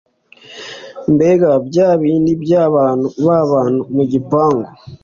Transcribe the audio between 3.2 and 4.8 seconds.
babana mu gipangu